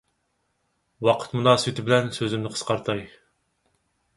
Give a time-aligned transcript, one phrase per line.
[1.09, 3.05] ۋاقىت مۇناسىۋىتى بىلەن سۆزۈمنى قىسقارتاي.